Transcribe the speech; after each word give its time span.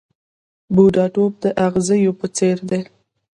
بوډاتوب 0.73 1.31
د 1.43 1.45
اغزیو 1.67 2.17
په 2.19 2.27
څېر 2.35 2.57
دی. 2.69 2.81